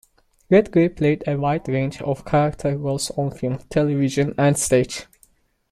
[0.49, 5.05] Redgrave played a wide range of character roles on film, television and stage.